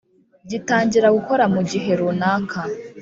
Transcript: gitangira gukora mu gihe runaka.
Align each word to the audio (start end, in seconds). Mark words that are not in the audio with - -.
gitangira 0.49 1.07
gukora 1.17 1.43
mu 1.53 1.61
gihe 1.71 1.91
runaka. 1.99 2.59